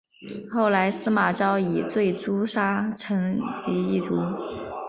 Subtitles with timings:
[0.51, 4.17] 后来司马昭以罪诛杀成济一族。